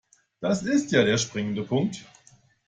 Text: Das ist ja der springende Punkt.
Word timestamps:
Das 0.39 0.63
ist 0.63 0.91
ja 0.93 1.03
der 1.03 1.19
springende 1.19 1.61
Punkt. 1.63 2.03